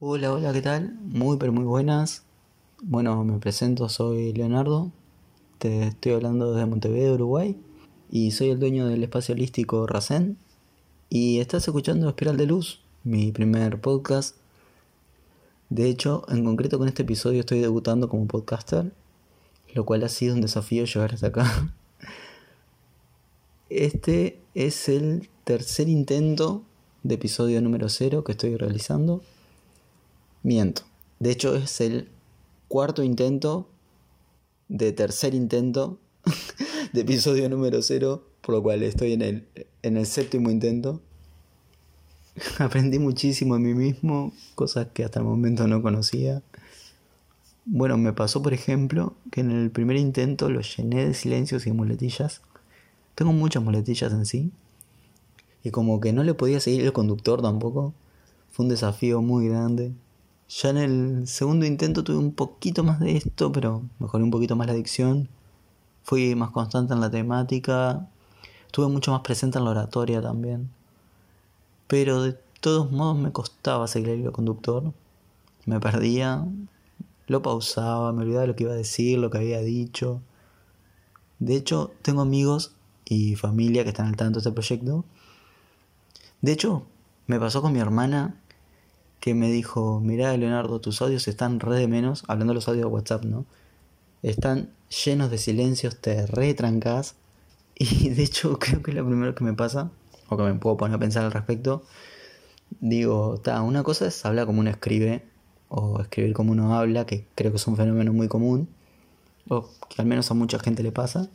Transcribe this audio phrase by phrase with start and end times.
[0.00, 0.96] Hola, hola, ¿qué tal?
[1.02, 2.22] Muy, pero muy buenas.
[2.80, 4.92] Bueno, me presento, soy Leonardo.
[5.58, 7.56] Te estoy hablando desde Montevideo, Uruguay.
[8.08, 10.38] Y soy el dueño del espacio holístico Racén.
[11.10, 14.36] Y estás escuchando Espiral de Luz, mi primer podcast.
[15.68, 18.92] De hecho, en concreto con este episodio estoy debutando como podcaster,
[19.74, 21.74] lo cual ha sido un desafío llegar hasta acá.
[23.68, 26.62] Este es el tercer intento
[27.02, 29.22] de episodio número 0 que estoy realizando.
[30.42, 30.82] Miento.
[31.18, 32.08] De hecho es el
[32.68, 33.68] cuarto intento
[34.68, 35.98] de tercer intento
[36.92, 39.48] de episodio número 0, por lo cual estoy en el,
[39.82, 41.00] en el séptimo intento.
[42.58, 46.42] Aprendí muchísimo a mí mismo, cosas que hasta el momento no conocía.
[47.64, 51.72] Bueno, me pasó por ejemplo que en el primer intento lo llené de silencios y
[51.72, 52.40] muletillas.
[53.14, 54.52] Tengo muchas muletillas en sí.
[55.64, 57.92] Y como que no le podía seguir el conductor tampoco.
[58.52, 59.92] Fue un desafío muy grande.
[60.48, 64.56] Ya en el segundo intento tuve un poquito más de esto, pero mejoré un poquito
[64.56, 65.28] más la dicción.
[66.04, 68.08] Fui más constante en la temática.
[68.64, 70.70] Estuve mucho más presente en la oratoria también.
[71.86, 74.94] Pero de todos modos me costaba seguir el hilo conductor.
[75.66, 76.46] Me perdía.
[77.26, 80.22] Lo pausaba, me olvidaba lo que iba a decir, lo que había dicho.
[81.40, 82.72] De hecho, tengo amigos
[83.04, 85.04] y familia que están al tanto de este proyecto.
[86.40, 86.86] De hecho,
[87.26, 88.40] me pasó con mi hermana
[89.20, 92.86] que me dijo, mirá Leonardo, tus audios están re de menos, hablando de los audios
[92.86, 93.46] de WhatsApp, ¿no?
[94.22, 94.70] Están
[95.04, 97.14] llenos de silencios, te retrancas.
[97.80, 99.90] Y de hecho creo que es lo primero que me pasa,
[100.28, 101.84] o que me puedo poner a pensar al respecto.
[102.80, 105.24] Digo, ta, una cosa es hablar como uno escribe,
[105.68, 108.68] o escribir como uno habla, que creo que es un fenómeno muy común,
[109.48, 111.28] o que al menos a mucha gente le pasa.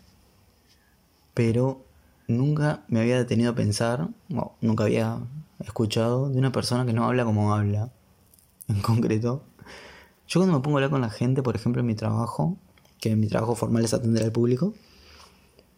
[1.33, 1.85] Pero
[2.27, 5.19] nunca me había detenido a pensar, o nunca había
[5.63, 7.91] escuchado de una persona que no habla como habla.
[8.67, 9.43] En concreto,
[10.27, 12.57] yo cuando me pongo a hablar con la gente, por ejemplo en mi trabajo,
[12.99, 14.73] que mi trabajo formal es atender al público,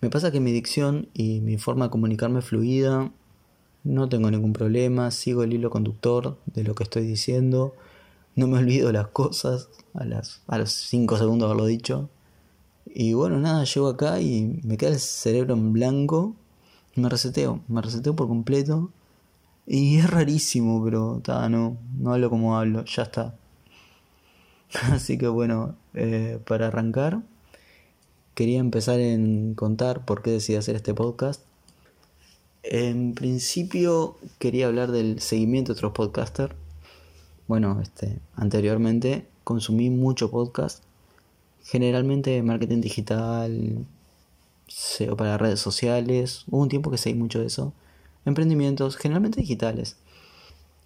[0.02, 3.12] me pasa que mi dicción y mi forma de comunicarme es fluida,
[3.84, 7.74] no tengo ningún problema, sigo el hilo conductor de lo que estoy diciendo,
[8.36, 12.10] no me olvido las cosas a, las, a los 5 segundos de haberlo dicho.
[12.86, 16.36] Y bueno, nada, llego acá y me queda el cerebro en blanco,
[16.96, 18.92] me reseteo, me reseteo por completo
[19.68, 23.36] y es rarísimo, pero no, no hablo como hablo, ya está.
[24.92, 27.22] Así que bueno, eh, para arrancar,
[28.36, 31.42] quería empezar en contar por qué decidí hacer este podcast.
[32.64, 36.54] En principio quería hablar del seguimiento de otros podcasters.
[37.48, 40.84] Bueno, este, anteriormente consumí mucho podcast,
[41.64, 43.86] generalmente marketing digital,
[44.68, 46.44] SEO para redes sociales.
[46.50, 47.74] Hubo un tiempo que seguí mucho de eso
[48.26, 49.98] emprendimientos, generalmente digitales.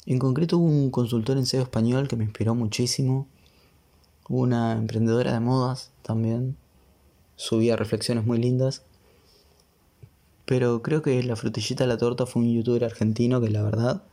[0.05, 3.27] En concreto hubo un consultor en SEO español que me inspiró muchísimo.
[4.27, 6.57] Una emprendedora de modas también.
[7.35, 8.83] Subía reflexiones muy lindas.
[10.45, 14.03] Pero creo que la frutillita de la torta fue un youtuber argentino que la verdad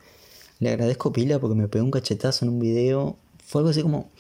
[0.59, 3.17] le agradezco pila porque me pegó un cachetazo en un video.
[3.45, 4.11] Fue algo así como...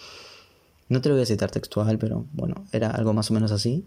[0.89, 3.84] No te lo voy a citar textual, pero bueno, era algo más o menos así.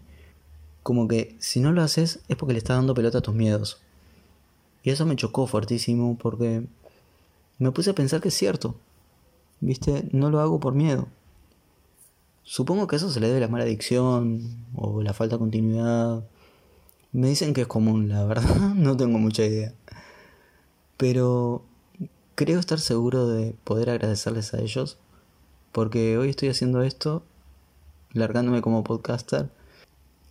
[0.82, 3.80] Como que si no lo haces es porque le estás dando pelota a tus miedos.
[4.82, 6.64] Y eso me chocó fuertísimo porque
[7.58, 8.74] me puse a pensar que es cierto.
[9.60, 10.08] ¿Viste?
[10.12, 11.08] No lo hago por miedo.
[12.42, 16.24] Supongo que eso se le debe a la mala adicción o la falta de continuidad.
[17.12, 19.74] Me dicen que es común, la verdad, no tengo mucha idea.
[20.96, 21.62] Pero
[22.34, 24.98] creo estar seguro de poder agradecerles a ellos
[25.72, 27.22] porque hoy estoy haciendo esto,
[28.12, 29.50] largándome como podcaster,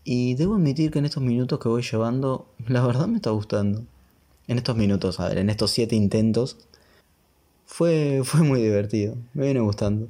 [0.03, 3.83] y debo admitir que en estos minutos que voy llevando, la verdad me está gustando
[4.49, 6.57] en estos minutos, a ver, en estos siete intentos,
[7.67, 10.09] fue, fue muy divertido, me viene gustando.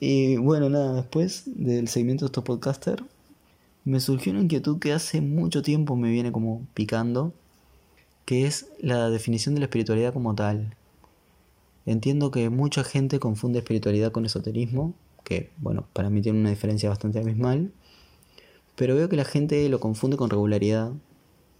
[0.00, 3.04] Y bueno, nada, después del seguimiento de estos podcasters,
[3.84, 7.32] me surgió una inquietud que hace mucho tiempo me viene como picando,
[8.24, 10.74] que es la definición de la espiritualidad como tal.
[11.86, 16.88] Entiendo que mucha gente confunde espiritualidad con esoterismo, que bueno, para mí tiene una diferencia
[16.88, 17.70] bastante abismal,
[18.74, 20.92] pero veo que la gente lo confunde con regularidad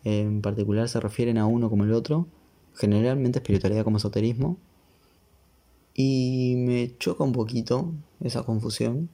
[0.04, 2.26] en particular se refieren a uno como el otro,
[2.74, 4.56] generalmente espiritualidad como esoterismo,
[5.94, 9.10] y me choca un poquito esa confusión.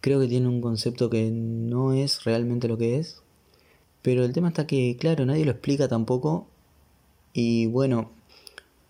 [0.00, 3.22] Creo que tiene un concepto que no es realmente lo que es,
[4.02, 6.48] pero el tema está que, claro, nadie lo explica tampoco,
[7.32, 8.10] y bueno,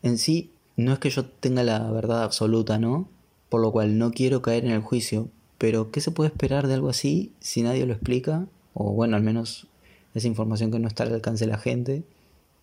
[0.03, 3.09] en sí no es que yo tenga la verdad absoluta, ¿no?
[3.51, 6.75] Por lo cual no quiero caer en el juicio, pero ¿qué se puede esperar de
[6.75, 8.47] algo así si nadie lo explica?
[8.75, 9.69] O bueno, al menos
[10.15, 12.05] esa información que no está al alcance de la gente,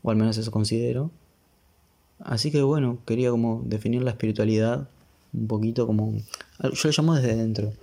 [0.03, 1.11] o al menos eso considero.
[2.19, 4.89] Así que bueno, quería como definir la espiritualidad
[5.33, 6.13] un poquito como...
[6.61, 7.73] Yo lo llamo desde dentro,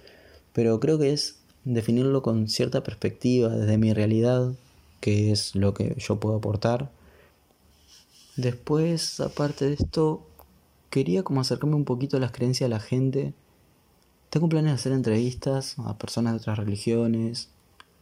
[0.52, 4.52] pero creo que es definirlo con cierta perspectiva, desde mi realidad,
[5.00, 6.90] que es lo que yo puedo aportar.
[8.36, 10.26] Después, aparte de esto,
[10.90, 13.34] quería como acercarme un poquito a las creencias de la gente.
[14.30, 17.48] Tengo planes de hacer entrevistas a personas de otras religiones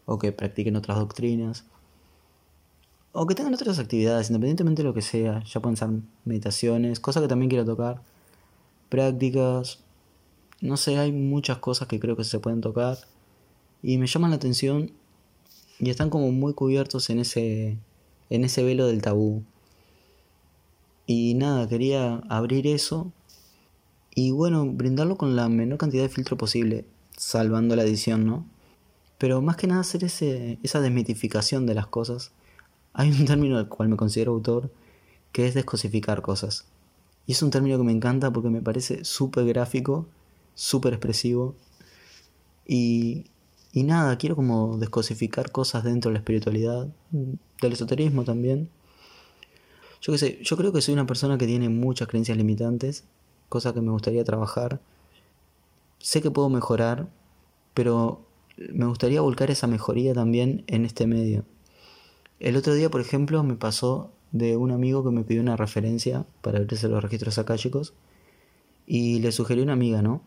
[0.06, 1.64] o que practiquen otras doctrinas
[3.16, 5.42] o que tengan otras actividades, independientemente de lo que sea.
[5.44, 5.88] Ya pueden ser
[6.24, 8.02] meditaciones, cosas que también quiero tocar,
[8.88, 9.78] prácticas.
[10.60, 12.98] No sé, hay muchas cosas que creo que se pueden tocar
[13.82, 14.90] y me llaman la atención
[15.78, 17.78] y están como muy cubiertos en ese
[18.30, 19.44] en ese velo del tabú.
[21.06, 23.12] Y nada, quería abrir eso
[24.14, 26.84] y bueno, brindarlo con la menor cantidad de filtro posible,
[27.16, 28.46] salvando la edición, ¿no?
[29.18, 32.32] Pero más que nada hacer ese, esa desmitificación de las cosas.
[32.92, 34.70] Hay un término del cual me considero autor,
[35.32, 36.66] que es descosificar cosas.
[37.26, 40.06] Y es un término que me encanta porque me parece súper gráfico,
[40.54, 41.54] súper expresivo.
[42.66, 43.26] Y,
[43.72, 48.68] y nada, quiero como descosificar cosas dentro de la espiritualidad, del esoterismo también.
[50.00, 53.04] Yo qué sé, yo creo que soy una persona que tiene muchas creencias limitantes,
[53.48, 54.80] cosa que me gustaría trabajar.
[55.98, 57.08] Sé que puedo mejorar,
[57.72, 58.26] pero
[58.56, 61.44] me gustaría volcar esa mejoría también en este medio.
[62.40, 66.26] El otro día, por ejemplo, me pasó de un amigo que me pidió una referencia
[66.42, 67.94] para abrirse los registros chicos
[68.86, 70.22] y le sugerí una amiga, ¿no?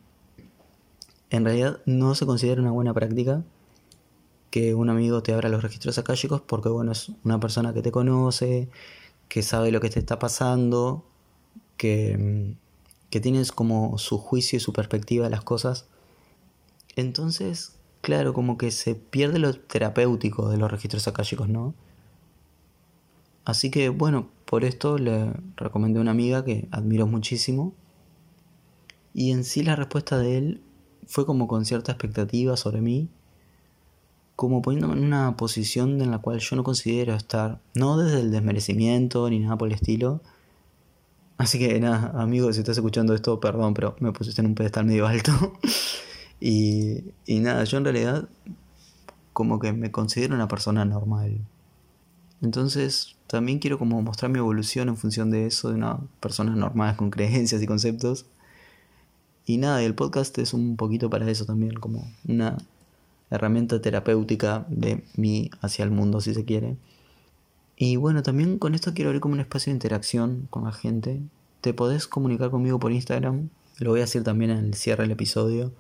[1.30, 3.44] en realidad no se considera una buena práctica
[4.50, 7.92] que un amigo te abra los registros chicos porque bueno, es una persona que te
[7.92, 8.70] conoce,
[9.28, 11.06] que sabe lo que te está pasando,
[11.76, 12.56] que,
[13.10, 15.86] que tienes como su juicio y su perspectiva de las cosas.
[16.96, 21.74] Entonces, claro, como que se pierde lo terapéutico de los registros chicos ¿no?
[23.46, 27.74] Así que bueno, por esto le recomendé a una amiga que admiro muchísimo.
[29.14, 30.62] Y en sí la respuesta de él
[31.06, 33.10] fue como con cierta expectativa sobre mí,
[34.36, 38.32] como poniéndome en una posición en la cual yo no considero estar, no desde el
[38.32, 40.22] desmerecimiento ni nada por el estilo.
[41.38, 44.86] Así que nada, amigo, si estás escuchando esto, perdón, pero me pusiste en un pedestal
[44.86, 45.32] medio alto.
[46.40, 48.30] y, y nada, yo en realidad
[49.34, 51.40] como que me considero una persona normal.
[52.42, 56.96] Entonces también quiero como mostrar mi evolución en función de eso, de una persona normal
[56.96, 58.26] con creencias y conceptos.
[59.46, 62.58] Y nada, el podcast es un poquito para eso también, como una
[63.30, 66.78] herramienta terapéutica de mí hacia el mundo, si se quiere.
[67.76, 71.22] Y bueno, también con esto quiero abrir como un espacio de interacción con la gente.
[71.62, 73.50] Te podés comunicar conmigo por Instagram,
[73.80, 75.72] lo voy a decir también en el cierre del episodio.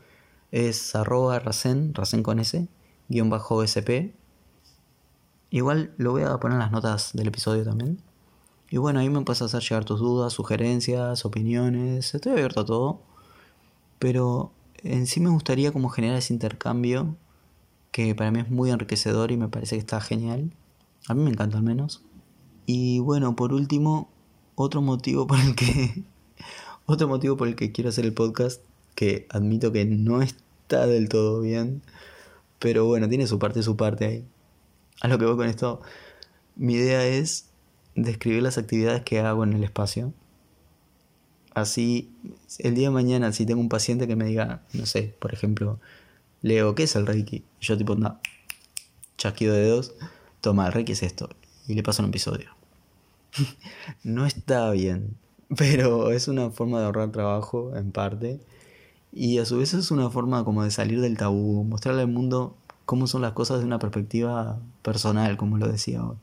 [0.51, 2.67] Es arroba racen, racen con S,
[3.09, 4.15] guion bajo SP.
[5.49, 8.01] Igual lo voy a poner en las notas del episodio también.
[8.69, 12.13] Y bueno, ahí me puedes hacer llegar tus dudas, sugerencias, opiniones.
[12.13, 13.01] Estoy abierto a todo.
[13.99, 14.51] Pero
[14.83, 17.15] en sí me gustaría como generar ese intercambio
[17.91, 20.51] que para mí es muy enriquecedor y me parece que está genial.
[21.07, 22.03] A mí me encanta al menos.
[22.65, 24.09] Y bueno, por último,
[24.55, 26.03] otro motivo por el que
[26.85, 28.61] otro motivo por el que quiero hacer el podcast
[28.97, 31.83] que admito que no está del todo bien,
[32.59, 34.25] pero bueno, tiene su parte su parte ahí.
[35.01, 35.81] A lo que voy con esto,
[36.55, 37.49] mi idea es
[37.95, 40.13] describir las actividades que hago en el espacio
[41.57, 42.11] Así,
[42.59, 45.79] el día de mañana, si tengo un paciente que me diga, no sé, por ejemplo,
[46.43, 47.43] Leo, ¿qué es el Reiki?
[47.59, 48.19] yo tipo, no,
[49.17, 49.95] chasquido de dedos,
[50.39, 51.29] toma, el Reiki es esto.
[51.67, 52.51] Y le paso un episodio.
[54.03, 55.17] no está bien,
[55.57, 58.39] pero es una forma de ahorrar trabajo en parte.
[59.11, 62.55] Y a su vez es una forma como de salir del tabú, mostrarle al mundo
[62.85, 66.17] cómo son las cosas de una perspectiva personal, como lo decía hoy.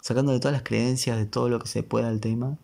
[0.00, 2.56] Sacando de todas las creencias, de todo lo que se pueda al tema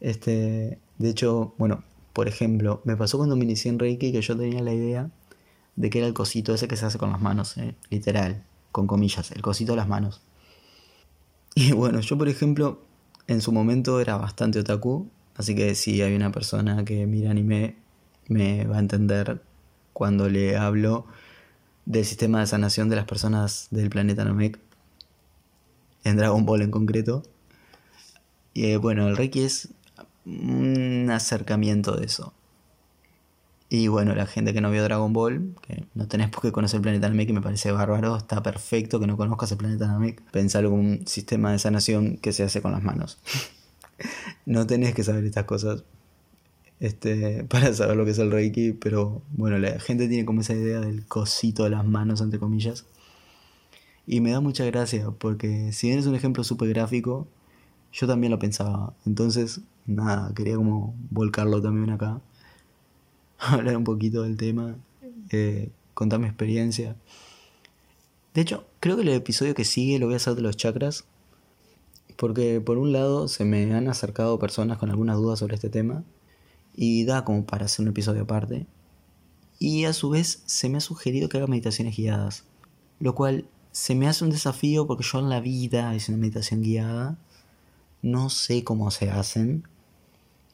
[0.00, 4.36] este, de hecho, bueno, por ejemplo, me pasó cuando me inicié en Reiki que yo
[4.36, 5.10] tenía la idea
[5.76, 8.86] de que era el cosito ese que se hace con las manos, eh, literal, con
[8.86, 10.22] comillas, el cosito de las manos.
[11.54, 12.80] Y bueno, yo por ejemplo,
[13.26, 17.76] en su momento era bastante otaku, así que si hay una persona que mira anime,
[18.30, 19.42] me va a entender
[19.92, 21.06] cuando le hablo
[21.84, 24.58] del sistema de sanación de las personas del planeta Namek,
[26.04, 27.22] en Dragon Ball en concreto.
[28.54, 29.68] Y eh, bueno, el Reiki es
[30.24, 32.32] un acercamiento de eso.
[33.68, 36.78] Y bueno, la gente que no vio Dragon Ball, que no tenés por qué conocer
[36.78, 40.22] el planeta Namek, que me parece bárbaro, está perfecto que no conozcas el planeta Namek.
[40.30, 43.18] Pensalo un sistema de sanación que se hace con las manos.
[44.46, 45.84] no tenés que saber estas cosas
[46.80, 50.54] este, para saber lo que es el Reiki, pero bueno, la gente tiene como esa
[50.54, 52.86] idea del cosito de las manos, entre comillas.
[54.06, 57.28] Y me da mucha gracia, porque si bien es un ejemplo súper gráfico,
[57.92, 58.94] Yo también lo pensaba.
[59.06, 62.20] Entonces, nada, quería como volcarlo también acá.
[63.38, 64.76] Hablar un poquito del tema.
[65.30, 66.96] Eh, contar mi experiencia.
[68.34, 71.04] De hecho, creo que el episodio que sigue lo voy a hacer de los chakras.
[72.16, 76.04] Porque por un lado se me han acercado personas con algunas dudas sobre este tema.
[76.74, 78.66] Y da como para hacer un episodio aparte.
[79.58, 82.44] Y a su vez se me ha sugerido que haga meditaciones guiadas.
[82.98, 86.62] Lo cual se me hace un desafío porque yo en la vida hice una meditación
[86.62, 87.18] guiada.
[88.02, 89.68] No sé cómo se hacen.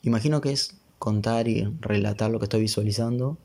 [0.03, 3.39] Imagino que es contar y relatar lo que estoy visualizando.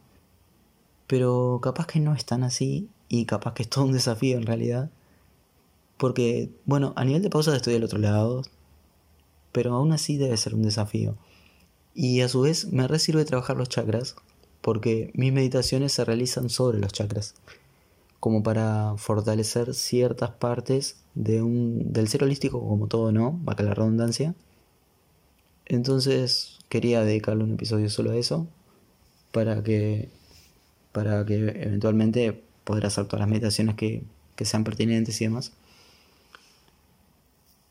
[1.07, 4.45] Pero capaz que no es tan así y capaz que es todo un desafío en
[4.45, 4.89] realidad.
[5.97, 8.43] Porque, bueno, a nivel de pausa estoy del otro lado.
[9.51, 11.17] Pero aún así debe ser un desafío.
[11.93, 14.15] Y a su vez me resirve trabajar los chakras.
[14.61, 17.33] Porque mis meditaciones se realizan sobre los chakras
[18.21, 23.41] como para fortalecer ciertas partes de un, del ser holístico, como todo, ¿no?
[23.57, 24.35] que la redundancia.
[25.65, 28.47] Entonces quería dedicarle un episodio solo a eso,
[29.31, 30.09] para que,
[30.91, 34.03] para que eventualmente podrá hacer todas las meditaciones que,
[34.35, 35.53] que sean pertinentes y demás.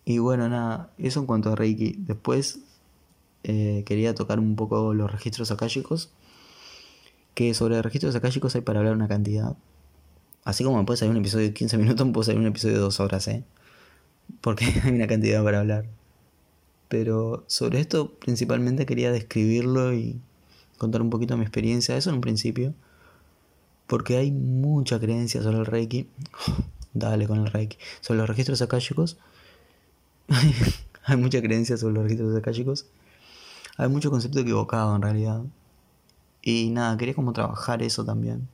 [0.04, 1.94] Y bueno, nada, eso en cuanto a Reiki.
[1.96, 2.58] Después
[3.44, 6.10] eh, quería tocar un poco los registros akáshicos.
[7.34, 9.56] Que sobre registros akáshicos hay para hablar una cantidad.
[10.44, 13.00] Así como puede salir un episodio de 15 minutos, puede salir un episodio de 2
[13.00, 13.44] horas, ¿eh?
[14.40, 15.86] Porque hay una cantidad para hablar.
[16.88, 20.20] Pero sobre esto principalmente quería describirlo y
[20.78, 22.74] contar un poquito mi experiencia, eso en un principio.
[23.86, 26.08] Porque hay mucha creencia sobre el Reiki.
[26.94, 27.76] Dale con el Reiki.
[28.00, 29.18] Sobre los registros akáshicos.
[31.04, 32.86] hay mucha creencia sobre los registros akáshicos.
[33.76, 35.42] Hay mucho concepto equivocado en realidad.
[36.42, 38.48] Y nada, quería como trabajar eso también.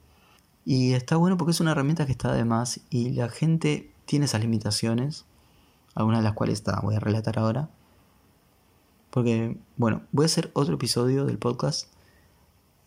[0.65, 4.25] Y está bueno porque es una herramienta que está de más y la gente tiene
[4.25, 5.25] esas limitaciones,
[5.95, 7.69] algunas de las cuales está, voy a relatar ahora.
[9.11, 11.89] Porque, bueno, voy a hacer otro episodio del podcast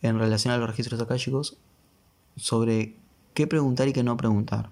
[0.02, 1.56] en relación a los registros akáshicos
[2.36, 2.96] sobre
[3.34, 4.70] qué preguntar y qué no preguntar.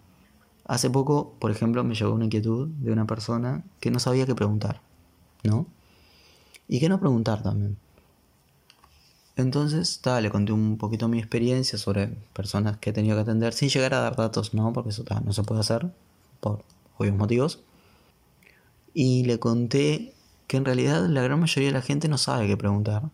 [0.67, 4.35] Hace poco, por ejemplo, me llegó una inquietud de una persona que no sabía qué
[4.35, 4.83] preguntar,
[5.43, 5.67] ¿no?
[6.69, 7.79] Y qué no preguntar también.
[9.37, 13.69] Entonces, le conté un poquito mi experiencia sobre personas que he tenido que atender, sin
[13.69, 14.73] llegar a dar datos, ¿no?
[14.73, 15.93] Porque eso no se puede hacer,
[16.41, 16.65] por
[16.97, 17.61] obvios motivos.
[18.95, 20.13] Y le conté
[20.49, 23.11] que en realidad la gran mayoría de la gente no sabe qué preguntar.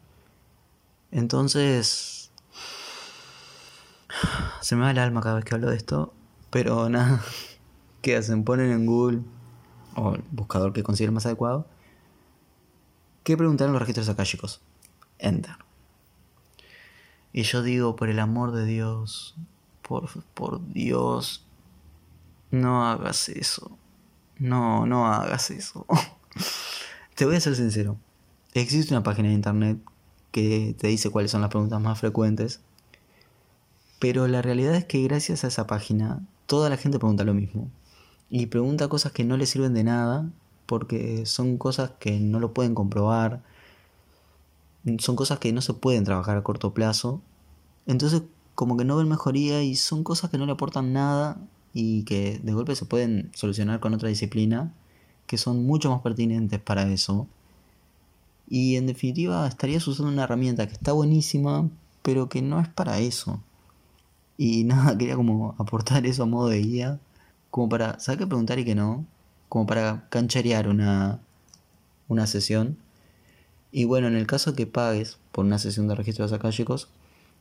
[1.10, 2.30] Entonces,
[4.62, 6.14] se me va el alma cada vez que hablo de esto,
[6.48, 7.22] pero nada,
[8.00, 8.44] ¿qué hacen?
[8.44, 9.20] Ponen en Google
[9.94, 11.66] o el buscador que consideren más adecuado.
[13.24, 14.60] ¿Qué preguntaron los registros akáshicos?
[15.18, 15.56] Enter.
[17.32, 19.34] Y yo digo, por el amor de Dios,
[19.80, 21.46] por, por Dios,
[22.50, 23.76] no hagas eso.
[24.38, 25.86] No, no hagas eso.
[27.14, 27.96] te voy a ser sincero.
[28.52, 29.78] Existe una página de internet
[30.30, 32.60] que te dice cuáles son las preguntas más frecuentes.
[34.00, 37.70] Pero la realidad es que gracias a esa página, toda la gente pregunta lo mismo.
[38.28, 40.30] Y pregunta cosas que no le sirven de nada
[40.66, 43.42] porque son cosas que no lo pueden comprobar
[44.98, 47.22] son cosas que no se pueden trabajar a corto plazo.
[47.86, 48.22] Entonces
[48.54, 51.38] como que no ven mejoría y son cosas que no le aportan nada
[51.72, 54.72] y que de golpe se pueden solucionar con otra disciplina
[55.26, 57.26] que son mucho más pertinentes para eso.
[58.48, 61.68] Y en definitiva estarías usando una herramienta que está buenísima,
[62.02, 63.40] pero que no es para eso.
[64.36, 67.00] Y nada, quería como aportar eso a modo de guía,
[67.50, 69.06] como para, ¿sabes qué preguntar y qué no?
[69.54, 71.20] Como para cancharear una,
[72.08, 72.76] una sesión
[73.70, 76.88] y bueno, en el caso que pagues por una sesión de registros akáshicos,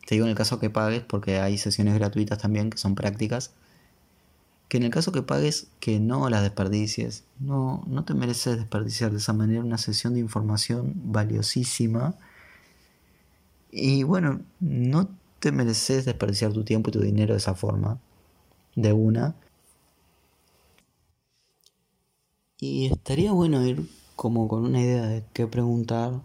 [0.05, 3.49] te digo en el caso que pagues porque hay sesiones gratuitas también que son prácticas,
[4.67, 9.09] que en el caso que pagues que no las desperdicies, no, no te mereces desperdiciar
[9.09, 12.13] de esa manera una sesión de información valiosísima.
[13.71, 17.97] Y bueno, no te mereces desperdiciar tu tiempo y tu dinero de esa forma,
[18.75, 19.33] de una.
[22.65, 26.21] Y estaría bueno ir como con una idea de qué preguntar,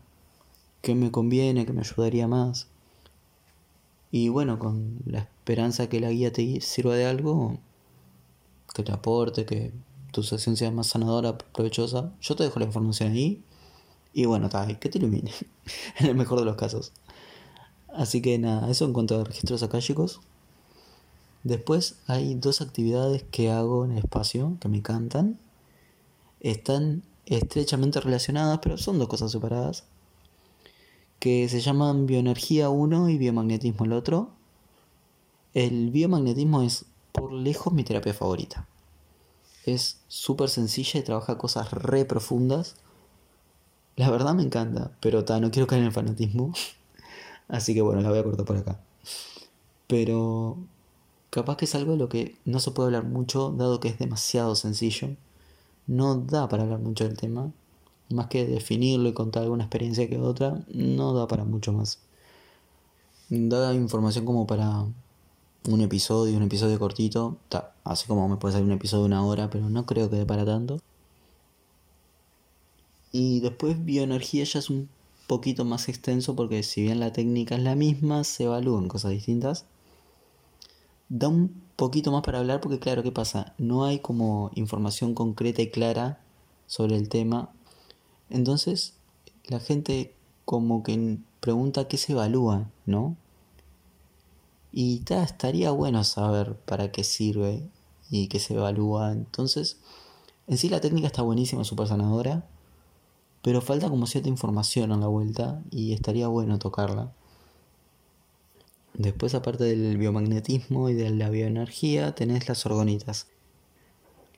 [0.82, 2.68] qué me conviene, qué me ayudaría más.
[4.12, 7.58] Y bueno, con la esperanza que la guía te sirva de algo,
[8.72, 9.72] que te aporte, que
[10.12, 12.12] tu sesión sea más sanadora, provechosa.
[12.20, 13.42] Yo te dejo la información ahí.
[14.14, 15.32] Y bueno, está que te ilumine.
[15.98, 16.92] en el mejor de los casos.
[17.92, 20.20] Así que nada, eso en cuanto a registros akáshicos.
[21.42, 25.40] Después hay dos actividades que hago en el espacio que me encantan.
[26.40, 29.84] Están estrechamente relacionadas, pero son dos cosas separadas,
[31.18, 34.30] que se llaman bioenergía uno y biomagnetismo el otro.
[35.54, 38.66] El biomagnetismo es por lejos mi terapia favorita.
[39.64, 42.76] Es súper sencilla y trabaja cosas re profundas.
[43.96, 46.52] La verdad me encanta, pero ta, no quiero caer en el fanatismo.
[47.48, 48.80] Así que bueno, la voy a cortar por acá.
[49.86, 50.58] Pero
[51.30, 53.98] capaz que es algo de lo que no se puede hablar mucho, dado que es
[53.98, 55.16] demasiado sencillo.
[55.88, 57.50] No da para hablar mucho del tema.
[58.10, 61.98] Más que definirlo y contar alguna experiencia que otra, no da para mucho más.
[63.30, 64.84] Da información como para
[65.66, 67.38] un episodio, un episodio cortito.
[67.84, 70.26] así como me puede salir un episodio de una hora, pero no creo que dé
[70.26, 70.78] para tanto.
[73.10, 74.88] Y después bioenergía ya es un
[75.26, 79.64] poquito más extenso porque si bien la técnica es la misma, se evalúan cosas distintas.
[81.08, 83.54] Da un poquito más para hablar porque claro, ¿qué pasa?
[83.56, 86.20] No hay como información concreta y clara
[86.66, 87.50] sobre el tema.
[88.28, 88.94] Entonces,
[89.46, 93.16] la gente como que pregunta qué se evalúa, ¿no?
[94.72, 97.66] Y ta, estaría bueno saber para qué sirve
[98.10, 99.12] y qué se evalúa.
[99.12, 99.78] Entonces,
[100.48, 102.44] en sí la técnica está buenísima, súper sanadora
[103.42, 107.12] pero falta como cierta información a la vuelta y estaría bueno tocarla.
[108.98, 113.28] Después, aparte del biomagnetismo y de la bioenergía, tenés las orgonitas.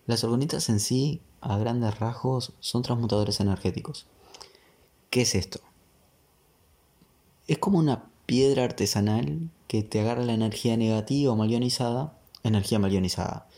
[0.06, 4.06] Las orgonitas en sí, a grandes rasgos, son transmutadores energéticos.
[5.10, 5.60] ¿Qué es esto?
[7.48, 13.48] Es como una piedra artesanal que te agarra la energía negativa o malionizada, energía malionizada.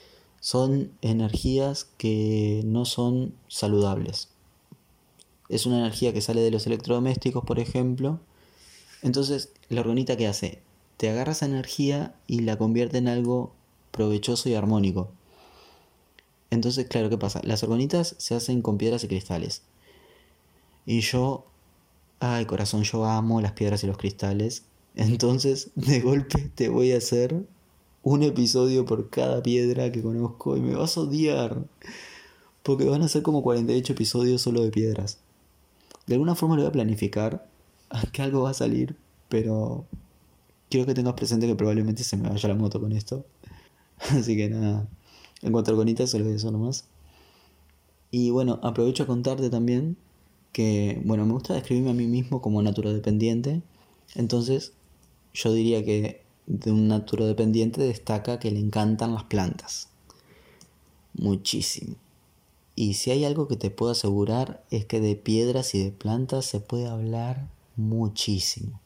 [0.41, 4.33] Son energías que no son saludables
[5.53, 8.21] es una energía que sale de los electrodomésticos, por ejemplo.
[9.03, 10.63] Entonces, la orgonita que hace,
[10.97, 13.53] te agarra esa energía y la convierte en algo
[13.91, 15.11] provechoso y armónico.
[16.51, 17.41] Entonces, claro, ¿qué pasa?
[17.45, 19.63] Las orgonitas se hacen con piedras y cristales.
[20.87, 21.47] Y yo,
[22.21, 24.65] ay corazón, yo amo las piedras y los cristales.
[24.95, 27.47] Entonces, de golpe te voy a hacer
[28.03, 31.65] un episodio por cada piedra que conozco y me vas a odiar.
[32.63, 35.19] Porque van a ser como 48 episodios solo de piedras
[36.07, 37.47] de alguna forma lo voy a planificar,
[38.13, 38.97] que algo va a salir,
[39.29, 39.87] pero
[40.73, 43.27] quiero que tengas presente que probablemente se me vaya la moto con esto.
[43.99, 44.89] Así que nada,
[45.43, 46.87] en cuanto a bonitas, solo eso nomás.
[48.11, 49.99] Y bueno, aprovecho a contarte también
[50.51, 53.61] que, bueno, me gusta describirme a mí mismo como naturodependiente.
[54.15, 54.73] Entonces,
[55.35, 59.89] yo diría que de un naturodependiente destaca que le encantan las plantas.
[61.13, 61.97] Muchísimo.
[62.77, 66.47] Y si hay algo que te puedo asegurar es que de piedras y de plantas
[66.47, 68.82] se puede hablar muchísimo.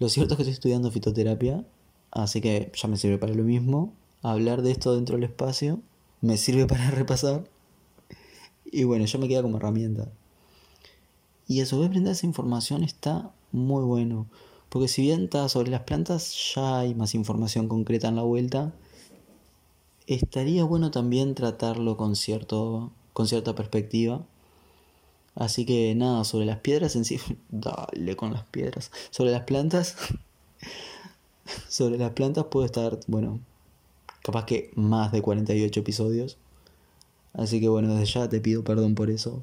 [0.00, 1.64] Lo cierto es que estoy estudiando fitoterapia,
[2.10, 3.92] así que ya me sirve para lo mismo.
[4.22, 5.80] Hablar de esto dentro del espacio
[6.20, 7.44] me sirve para repasar.
[8.64, 10.08] Y bueno, ya me queda como herramienta.
[11.46, 14.26] Y a su vez brindar esa información está muy bueno.
[14.68, 18.72] Porque si bien está sobre las plantas, ya hay más información concreta en la vuelta
[20.14, 24.26] estaría bueno también tratarlo con, cierto, con cierta perspectiva.
[25.40, 27.18] Así que nada, sobre las piedras en sí,
[27.50, 28.92] dale con las piedras.
[29.10, 29.96] Sobre las plantas,
[31.68, 33.40] sobre las plantas puedo estar, bueno,
[34.22, 36.36] capaz que más de 48 episodios.
[37.32, 39.42] Así que bueno, desde ya te pido perdón por eso.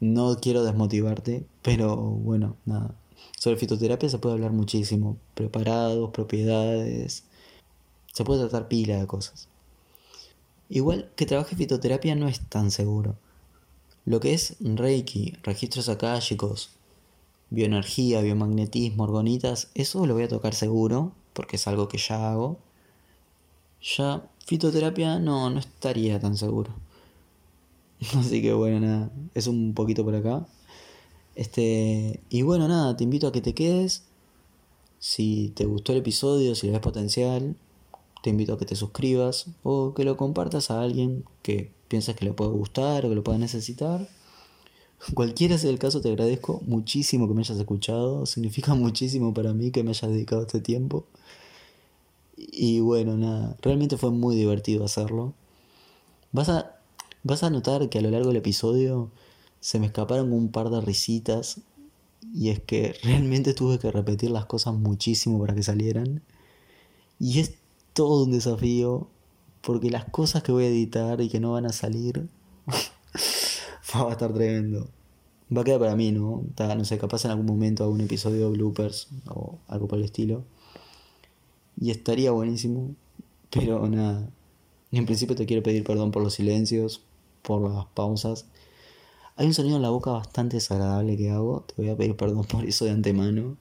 [0.00, 2.96] No quiero desmotivarte, pero bueno, nada.
[3.38, 5.18] Sobre fitoterapia se puede hablar muchísimo.
[5.36, 7.22] Preparados, propiedades.
[8.12, 9.46] Se puede tratar pila de cosas.
[10.68, 13.14] Igual que trabaje fitoterapia no es tan seguro.
[14.04, 16.70] Lo que es Reiki, registros akáshicos,
[17.50, 22.58] bioenergía, biomagnetismo, orgonitas, eso lo voy a tocar seguro, porque es algo que ya hago.
[23.80, 26.72] Ya fitoterapia no, no estaría tan seguro.
[28.18, 30.46] Así que bueno, nada, es un poquito por acá.
[31.34, 34.04] Este, y bueno, nada, te invito a que te quedes.
[34.98, 37.56] Si te gustó el episodio, si le ves potencial,
[38.22, 42.24] te invito a que te suscribas o que lo compartas a alguien que piensas que
[42.24, 44.08] le puede gustar o que lo pueda necesitar.
[45.14, 48.24] Cualquiera sea el caso, te agradezco muchísimo que me hayas escuchado.
[48.24, 51.04] Significa muchísimo para mí que me hayas dedicado este tiempo.
[52.36, 55.34] Y bueno, nada, realmente fue muy divertido hacerlo.
[56.30, 56.76] Vas a,
[57.24, 59.10] vas a notar que a lo largo del episodio
[59.60, 61.60] se me escaparon un par de risitas.
[62.32, 66.22] Y es que realmente tuve que repetir las cosas muchísimo para que salieran.
[67.18, 67.54] Y es
[67.92, 69.08] todo un desafío
[69.62, 72.28] porque las cosas que voy a editar y que no van a salir
[73.94, 74.88] va a estar tremendo.
[75.54, 76.44] Va a quedar para mí, ¿no?
[76.58, 80.04] no sé, capaz en algún momento hago un episodio de bloopers o algo por el
[80.04, 80.44] estilo.
[81.78, 82.94] Y estaría buenísimo,
[83.50, 84.28] pero nada.
[84.92, 87.02] En principio te quiero pedir perdón por los silencios,
[87.42, 88.46] por las pausas.
[89.36, 92.44] Hay un sonido en la boca bastante desagradable que hago, te voy a pedir perdón
[92.44, 93.56] por eso de antemano.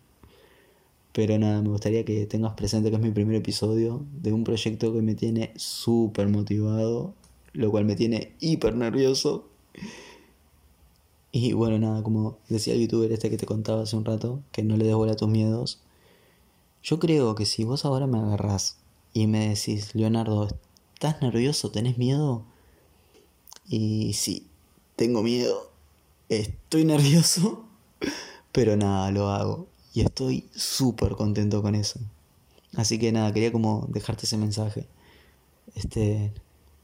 [1.14, 4.94] Pero nada, me gustaría que tengas presente que es mi primer episodio de un proyecto
[4.94, 7.14] que me tiene súper motivado,
[7.54, 9.48] lo cual me tiene hiper nervioso.
[11.34, 14.64] Y bueno, nada, como decía el youtuber este que te contaba hace un rato, que
[14.64, 15.82] no le des bola a tus miedos.
[16.84, 18.78] Yo creo que si vos ahora me agarrás
[19.14, 20.48] y me decís, Leonardo,
[20.94, 21.72] ¿estás nervioso?
[21.72, 22.44] ¿Tenés miedo?
[23.68, 24.48] Y sí,
[24.96, 25.72] tengo miedo.
[26.30, 27.66] Estoy nervioso.
[28.52, 29.68] Pero nada, lo hago.
[29.94, 32.00] Y estoy súper contento con eso.
[32.76, 34.88] Así que nada, quería como dejarte ese mensaje.
[35.76, 36.34] Este,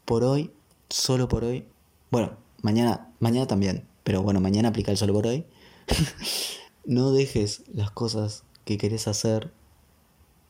[0.05, 0.51] por hoy,
[0.89, 1.65] solo por hoy.
[2.11, 3.87] Bueno, mañana, mañana también.
[4.03, 5.45] Pero bueno, mañana aplica el solo por hoy.
[6.85, 9.53] no dejes las cosas que querés hacer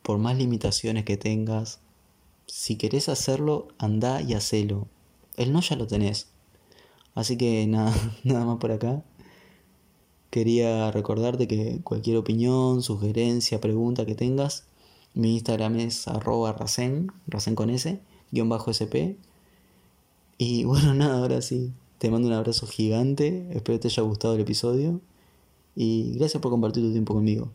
[0.02, 1.80] por más limitaciones que tengas.
[2.46, 4.88] Si querés hacerlo, anda y hacelo.
[5.36, 6.28] El no ya lo tenés.
[7.14, 7.94] Así que nada,
[8.24, 9.04] nada más por acá.
[10.30, 14.66] Quería recordarte que cualquier opinión, sugerencia, pregunta que tengas,
[15.14, 19.16] mi Instagram es arroba racen, racen con S, guion bajo SP.
[20.38, 24.40] Y bueno, nada, ahora sí, te mando un abrazo gigante, espero te haya gustado el
[24.42, 25.00] episodio
[25.76, 27.50] y gracias por compartir tu tiempo conmigo.